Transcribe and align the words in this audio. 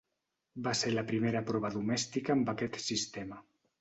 Va 0.67 0.71
ser 0.79 0.93
la 0.93 1.03
primera 1.11 1.43
prova 1.51 1.71
domèstica 1.75 2.35
amb 2.37 2.51
aquest 2.55 2.81
sistema. 2.89 3.39